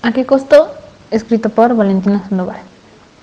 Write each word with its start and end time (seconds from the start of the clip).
¿A 0.00 0.12
qué 0.12 0.24
costo? 0.24 0.70
Escrito 1.10 1.48
por 1.50 1.74
Valentina 1.74 2.22
Sandoval. 2.28 2.58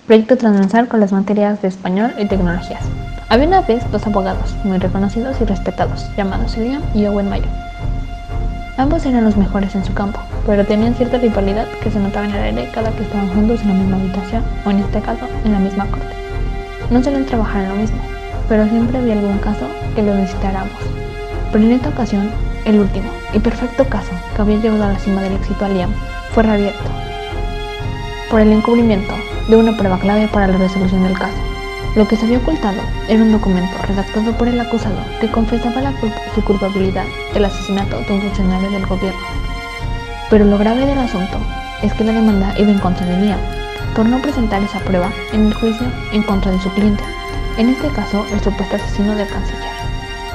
Proyecto 0.07 0.35
transversal 0.35 0.89
con 0.89 0.99
las 0.99 1.13
materias 1.13 1.61
de 1.61 1.69
español 1.69 2.13
y 2.17 2.25
tecnologías. 2.25 2.83
Había 3.29 3.47
una 3.47 3.61
vez 3.61 3.89
dos 3.91 4.05
abogados 4.05 4.53
muy 4.65 4.77
reconocidos 4.77 5.39
y 5.39 5.45
respetados, 5.45 6.05
llamados 6.17 6.57
Liam 6.57 6.83
y 6.93 7.05
Owen 7.05 7.29
Mayo. 7.29 7.47
Ambos 8.77 9.05
eran 9.05 9.23
los 9.23 9.37
mejores 9.37 9.73
en 9.73 9.85
su 9.85 9.93
campo, 9.93 10.19
pero 10.45 10.65
tenían 10.65 10.95
cierta 10.95 11.17
rivalidad 11.17 11.65
que 11.81 11.89
se 11.89 11.99
notaba 11.99 12.25
en 12.25 12.35
el 12.35 12.43
aire 12.43 12.69
cada 12.73 12.91
que 12.91 13.03
estaban 13.03 13.29
juntos 13.33 13.61
en 13.61 13.69
la 13.69 13.73
misma 13.75 13.95
habitación 13.95 14.43
o 14.65 14.71
en 14.71 14.79
este 14.79 14.99
caso 14.99 15.27
en 15.45 15.53
la 15.53 15.59
misma 15.59 15.85
corte. 15.85 16.13
No 16.91 17.01
suelen 17.01 17.25
trabajar 17.25 17.63
en 17.63 17.69
lo 17.69 17.75
mismo, 17.75 18.01
pero 18.49 18.67
siempre 18.67 18.97
había 18.97 19.13
algún 19.13 19.37
caso 19.37 19.65
que 19.95 20.03
lo 20.03 20.13
necesitara 20.13 20.61
ambos. 20.61 20.77
Pero 21.53 21.63
en 21.63 21.71
esta 21.71 21.89
ocasión, 21.89 22.29
el 22.65 22.79
último 22.79 23.09
y 23.33 23.39
perfecto 23.39 23.85
caso 23.85 24.11
que 24.35 24.41
había 24.41 24.57
llevado 24.57 24.83
a 24.83 24.93
la 24.93 24.99
cima 24.99 25.21
del 25.21 25.33
éxito 25.33 25.63
a 25.63 25.69
Liam 25.69 25.93
fue 26.31 26.43
reabierto 26.43 26.89
por 28.29 28.41
el 28.41 28.51
encubrimiento 28.51 29.13
de 29.47 29.55
una 29.55 29.77
prueba 29.77 29.99
clave 29.99 30.27
para 30.27 30.47
la 30.47 30.57
resolución 30.57 31.03
del 31.03 31.17
caso. 31.17 31.37
Lo 31.95 32.07
que 32.07 32.17
se 32.17 32.25
había 32.25 32.39
ocultado 32.39 32.81
era 33.07 33.23
un 33.23 33.31
documento 33.31 33.77
redactado 33.87 34.33
por 34.33 34.47
el 34.47 34.59
acusado 34.59 34.97
que 35.21 35.31
confesaba 35.31 35.79
la 35.79 35.93
su 36.33 36.43
culpabilidad 36.43 37.05
del 37.33 37.45
asesinato 37.45 38.01
de 38.01 38.13
un 38.13 38.21
funcionario 38.21 38.69
del 38.71 38.85
gobierno. 38.85 39.19
Pero 40.29 40.43
lo 40.43 40.57
grave 40.57 40.85
del 40.85 40.97
asunto 40.97 41.37
es 41.81 41.93
que 41.93 42.03
la 42.03 42.11
demanda 42.11 42.53
iba 42.57 42.71
en 42.71 42.79
contra 42.79 43.05
de 43.05 43.17
Liam 43.17 43.39
por 43.95 44.05
no 44.05 44.21
presentar 44.21 44.61
esa 44.61 44.79
prueba 44.79 45.09
en 45.31 45.45
el 45.45 45.53
juicio 45.53 45.87
en 46.11 46.23
contra 46.23 46.51
de 46.51 46.59
su 46.59 46.69
cliente, 46.71 47.03
en 47.57 47.69
este 47.69 47.87
caso 47.89 48.25
el 48.33 48.41
supuesto 48.41 48.75
asesino 48.75 49.15
del 49.15 49.27
canciller. 49.27 49.74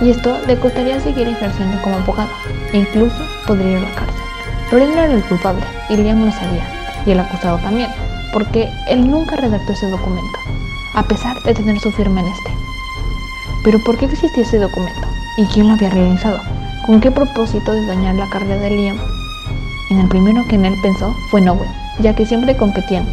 Y 0.00 0.10
esto 0.10 0.38
le 0.46 0.58
costaría 0.58 1.00
seguir 1.00 1.28
ejerciendo 1.28 1.80
como 1.82 1.96
abogado 1.96 2.30
e 2.72 2.78
incluso 2.78 3.16
podría 3.46 3.72
ir 3.72 3.76
a 3.78 3.80
la 3.80 3.94
cárcel. 3.94 4.22
Pero 4.70 4.84
él 4.84 4.90
no 4.94 5.02
era 5.02 5.12
el 5.12 5.22
culpable 5.24 5.62
y 5.88 5.96
Liam 5.96 6.24
lo 6.24 6.32
sabía, 6.32 6.64
y 7.04 7.10
el 7.10 7.20
acusado 7.20 7.58
también, 7.58 7.90
porque 8.32 8.68
él 8.88 9.10
nunca 9.10 9.36
redactó 9.36 9.72
ese 9.72 9.90
documento 9.90 10.38
a 10.94 11.02
pesar 11.04 11.40
de 11.42 11.54
tener 11.54 11.78
su 11.78 11.90
firma 11.92 12.20
en 12.20 12.28
este. 12.28 12.50
Pero 13.62 13.78
¿por 13.84 13.98
qué 13.98 14.06
existía 14.06 14.42
ese 14.42 14.58
documento? 14.58 15.06
¿Y 15.36 15.44
quién 15.46 15.68
lo 15.68 15.74
había 15.74 15.90
realizado? 15.90 16.38
¿Con 16.86 17.00
qué 17.00 17.10
propósito 17.10 17.72
de 17.72 17.86
dañar 17.86 18.14
la 18.14 18.28
carrera 18.28 18.56
de 18.56 18.70
Liam? 18.70 18.98
En 19.90 19.98
el 19.98 20.08
primero 20.08 20.44
que 20.48 20.56
en 20.56 20.64
él 20.64 20.74
pensó 20.82 21.14
fue 21.30 21.40
en 21.40 21.50
ya 22.00 22.14
que 22.14 22.26
siempre 22.26 22.56
competían, 22.56 23.06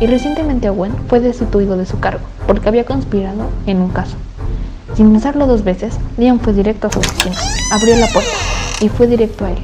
y 0.00 0.06
recientemente 0.06 0.68
Owen 0.68 0.94
fue 1.08 1.20
destituido 1.20 1.76
de 1.76 1.86
su 1.86 1.98
cargo 2.00 2.24
porque 2.46 2.68
había 2.68 2.84
conspirado 2.84 3.48
en 3.66 3.80
un 3.80 3.90
caso. 3.90 4.16
Sin 4.96 5.10
pensarlo 5.10 5.46
dos 5.48 5.64
veces, 5.64 5.98
Liam 6.16 6.38
fue 6.38 6.52
directo 6.52 6.86
a 6.86 6.92
su 6.92 7.00
oficina, 7.00 7.34
abrió 7.72 7.96
la 7.96 8.06
puerta 8.06 8.30
y 8.80 8.88
fue 8.88 9.08
directo 9.08 9.44
a 9.44 9.50
él. 9.50 9.58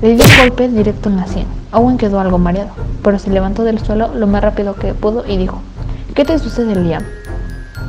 Le 0.00 0.16
dio 0.16 0.24
un 0.24 0.48
golpe 0.48 0.68
directo 0.68 1.08
en 1.08 1.16
la 1.16 1.26
sien. 1.28 1.46
Owen 1.70 1.98
quedó 1.98 2.18
algo 2.18 2.38
mareado, 2.38 2.70
pero 3.02 3.18
se 3.20 3.30
levantó 3.30 3.62
del 3.62 3.78
suelo 3.78 4.12
lo 4.12 4.26
más 4.26 4.42
rápido 4.42 4.74
que 4.74 4.92
pudo 4.92 5.24
y 5.26 5.36
dijo, 5.36 5.60
¿Qué 6.14 6.24
te 6.24 6.36
sucede, 6.38 6.74
Liam? 6.74 7.04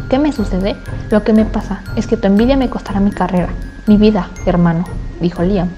¿Qué 0.10 0.20
me 0.20 0.32
sucede? 0.32 0.76
Lo 1.10 1.24
que 1.24 1.34
me 1.34 1.46
pasa 1.46 1.82
es 1.96 2.06
que 2.06 2.16
tu 2.16 2.28
envidia 2.28 2.58
me 2.58 2.70
costará 2.70 3.00
mi 3.00 3.12
carrera, 3.12 3.50
mi 3.88 3.98
vida, 3.98 4.30
hermano, 4.46 4.86
dijo 5.20 5.42
Liam. 5.42 5.70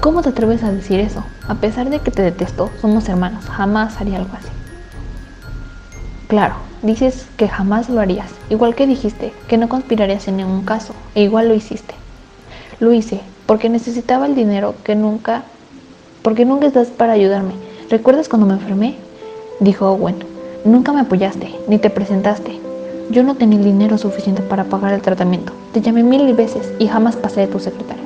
¿Cómo 0.00 0.22
te 0.22 0.30
atreves 0.30 0.62
a 0.62 0.72
decir 0.72 0.98
eso? 0.98 1.22
A 1.46 1.56
pesar 1.56 1.90
de 1.90 1.98
que 1.98 2.10
te 2.10 2.22
detesto, 2.22 2.70
somos 2.80 3.06
hermanos, 3.08 3.44
jamás 3.44 4.00
haría 4.00 4.16
algo 4.16 4.30
así. 4.32 4.48
Claro, 6.28 6.54
dices 6.82 7.26
que 7.36 7.48
jamás 7.48 7.88
lo 7.88 8.00
harías, 8.00 8.30
igual 8.50 8.74
que 8.74 8.86
dijiste 8.86 9.32
que 9.48 9.58
no 9.58 9.68
conspirarías 9.68 10.28
en 10.28 10.38
ningún 10.38 10.62
caso, 10.62 10.94
e 11.14 11.22
igual 11.22 11.48
lo 11.48 11.54
hiciste. 11.54 11.94
Lo 12.80 12.92
hice 12.92 13.20
porque 13.46 13.68
necesitaba 13.68 14.26
el 14.26 14.34
dinero 14.34 14.74
que 14.84 14.94
nunca, 14.94 15.42
porque 16.22 16.44
nunca 16.44 16.66
estás 16.66 16.88
para 16.88 17.14
ayudarme. 17.14 17.54
¿Recuerdas 17.90 18.28
cuando 18.28 18.46
me 18.46 18.54
enfermé? 18.54 18.96
Dijo 19.60 19.88
Owen. 19.90 20.16
Nunca 20.64 20.92
me 20.92 21.00
apoyaste, 21.00 21.54
ni 21.66 21.78
te 21.78 21.88
presentaste. 21.88 22.60
Yo 23.10 23.22
no 23.22 23.36
tenía 23.36 23.58
el 23.58 23.64
dinero 23.64 23.96
suficiente 23.96 24.42
para 24.42 24.64
pagar 24.64 24.92
el 24.92 25.00
tratamiento. 25.00 25.54
Te 25.72 25.80
llamé 25.80 26.02
mil 26.02 26.34
veces 26.34 26.70
y 26.78 26.88
jamás 26.88 27.16
pasé 27.16 27.40
de 27.40 27.46
tu 27.46 27.58
secretario. 27.58 28.04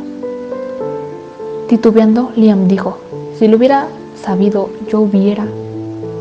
Titubeando, 1.69 2.31
Liam 2.37 2.69
dijo, 2.69 2.99
si 3.37 3.49
lo 3.49 3.57
hubiera 3.57 3.89
sabido, 4.23 4.71
yo 4.89 5.01
hubiera. 5.01 5.47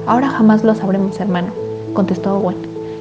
Ahora 0.08 0.30
jamás 0.30 0.64
lo 0.64 0.74
sabremos, 0.74 1.20
hermano, 1.20 1.61
contestó 1.94 2.38
Owen, 2.38 2.58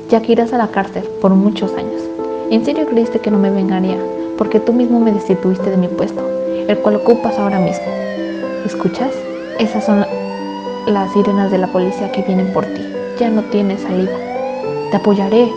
ya 0.08 0.20
que 0.20 0.32
irás 0.32 0.52
a 0.52 0.58
la 0.58 0.68
cárcel 0.68 1.04
por 1.20 1.32
muchos 1.32 1.72
años. 1.74 2.02
¿En 2.50 2.64
serio 2.64 2.86
creíste 2.86 3.20
que 3.20 3.30
no 3.30 3.38
me 3.38 3.50
vengaría? 3.50 3.98
Porque 4.38 4.60
tú 4.60 4.72
mismo 4.72 5.00
me 5.00 5.12
destituiste 5.12 5.70
de 5.70 5.76
mi 5.76 5.88
puesto, 5.88 6.22
el 6.68 6.78
cual 6.78 6.96
ocupas 6.96 7.38
ahora 7.38 7.60
mismo. 7.60 7.86
¿Escuchas? 8.66 9.12
Esas 9.58 9.84
son 9.84 10.04
las 10.86 11.12
sirenas 11.12 11.50
de 11.50 11.58
la 11.58 11.66
policía 11.66 12.10
que 12.10 12.22
vienen 12.22 12.52
por 12.52 12.64
ti 12.64 12.90
ya 13.20 13.28
no 13.28 13.42
tienes 13.42 13.82
salida. 13.82 14.16
Te 14.90 14.96
apoyaré 14.96 15.52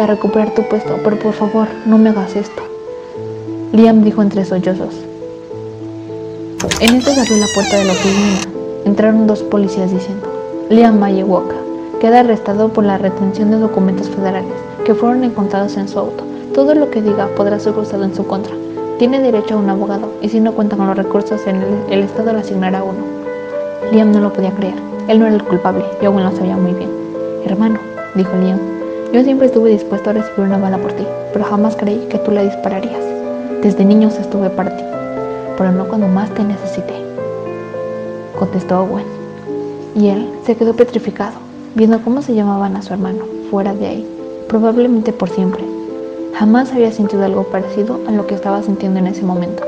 a 0.00 0.06
recuperar 0.06 0.54
tu 0.54 0.62
puesto, 0.62 0.98
pero 1.04 1.18
por 1.18 1.34
favor, 1.34 1.68
no 1.84 1.98
me 1.98 2.08
hagas 2.08 2.34
esto. 2.34 2.62
Liam 3.72 4.02
dijo 4.02 4.22
entre 4.22 4.44
sollozos. 4.46 4.94
En 6.80 6.96
esto 6.96 7.12
se 7.12 7.20
abrió 7.20 7.36
la 7.36 7.46
puerta 7.54 7.76
de 7.76 7.84
la 7.84 7.92
oficina. 7.92 8.40
Entraron 8.86 9.26
dos 9.26 9.42
policías 9.42 9.92
diciendo, 9.92 10.26
Liam 10.70 11.00
Walker 11.28 11.61
queda 12.02 12.18
arrestado 12.18 12.72
por 12.72 12.82
la 12.82 12.98
retención 12.98 13.52
de 13.52 13.58
documentos 13.58 14.08
federales 14.08 14.52
que 14.84 14.92
fueron 14.92 15.22
encontrados 15.22 15.76
en 15.76 15.86
su 15.86 16.00
auto. 16.00 16.24
Todo 16.52 16.74
lo 16.74 16.90
que 16.90 17.00
diga 17.00 17.28
podrá 17.36 17.60
ser 17.60 17.78
usado 17.78 18.02
en 18.02 18.12
su 18.12 18.26
contra. 18.26 18.52
Tiene 18.98 19.20
derecho 19.20 19.54
a 19.54 19.58
un 19.58 19.70
abogado 19.70 20.10
y 20.20 20.28
si 20.28 20.40
no 20.40 20.50
cuenta 20.52 20.76
con 20.76 20.88
los 20.88 20.96
recursos 20.96 21.46
en 21.46 21.62
el, 21.62 21.74
el 21.90 22.00
Estado 22.00 22.32
le 22.32 22.40
asignará 22.40 22.82
uno. 22.82 23.04
Liam 23.92 24.10
no 24.10 24.18
lo 24.18 24.32
podía 24.32 24.50
creer. 24.50 24.74
Él 25.06 25.20
no 25.20 25.26
era 25.28 25.36
el 25.36 25.44
culpable 25.44 25.84
y 26.00 26.06
aún 26.06 26.24
lo 26.24 26.32
sabía 26.32 26.56
muy 26.56 26.72
bien. 26.72 26.90
Hermano, 27.44 27.78
dijo 28.16 28.32
Liam, 28.36 28.58
yo 29.12 29.22
siempre 29.22 29.46
estuve 29.46 29.70
dispuesto 29.70 30.10
a 30.10 30.14
recibir 30.14 30.40
una 30.40 30.58
bala 30.58 30.78
por 30.78 30.92
ti, 30.94 31.06
pero 31.32 31.44
jamás 31.44 31.76
creí 31.76 32.04
que 32.10 32.18
tú 32.18 32.32
la 32.32 32.42
dispararías. 32.42 33.04
Desde 33.62 33.84
niños 33.84 34.18
estuve 34.18 34.50
para 34.50 34.76
ti, 34.76 34.82
pero 35.56 35.70
no 35.70 35.86
cuando 35.86 36.08
más 36.08 36.30
te 36.30 36.42
necesité. 36.42 36.94
Contestó 38.36 38.80
Owen. 38.80 39.04
Y 39.94 40.08
él 40.08 40.28
se 40.44 40.56
quedó 40.56 40.74
petrificado, 40.74 41.51
viendo 41.74 42.00
cómo 42.02 42.22
se 42.22 42.34
llamaban 42.34 42.76
a 42.76 42.82
su 42.82 42.92
hermano, 42.92 43.24
fuera 43.50 43.74
de 43.74 43.86
ahí, 43.86 44.06
probablemente 44.48 45.12
por 45.12 45.28
siempre. 45.28 45.64
Jamás 46.34 46.72
había 46.72 46.92
sentido 46.92 47.24
algo 47.24 47.44
parecido 47.44 48.00
a 48.06 48.12
lo 48.12 48.26
que 48.26 48.34
estaba 48.34 48.62
sintiendo 48.62 48.98
en 48.98 49.06
ese 49.06 49.22
momento. 49.22 49.62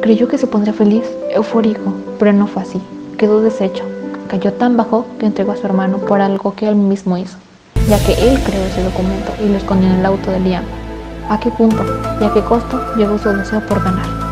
Creyó 0.00 0.28
que 0.28 0.38
se 0.38 0.46
pondría 0.46 0.72
feliz, 0.72 1.04
eufórico, 1.30 1.92
pero 2.18 2.32
no 2.32 2.46
fue 2.46 2.62
así. 2.62 2.80
Quedó 3.18 3.40
deshecho, 3.40 3.84
cayó 4.28 4.52
tan 4.52 4.76
bajo 4.76 5.06
que 5.18 5.26
entregó 5.26 5.52
a 5.52 5.56
su 5.56 5.66
hermano 5.66 5.98
por 5.98 6.20
algo 6.20 6.54
que 6.54 6.68
él 6.68 6.76
mismo 6.76 7.18
hizo, 7.18 7.38
ya 7.88 7.98
que 8.04 8.12
él 8.12 8.38
creó 8.44 8.64
ese 8.64 8.82
documento 8.82 9.32
y 9.44 9.48
lo 9.48 9.56
escondió 9.56 9.88
en 9.88 9.96
el 9.96 10.06
auto 10.06 10.30
de 10.30 10.40
Liam. 10.40 10.64
¿A 11.28 11.40
qué 11.40 11.50
punto 11.50 11.84
y 12.20 12.24
a 12.24 12.32
qué 12.32 12.40
costo 12.42 12.80
llegó 12.96 13.18
su 13.18 13.28
deseo 13.30 13.60
por 13.66 13.82
ganar? 13.82 14.25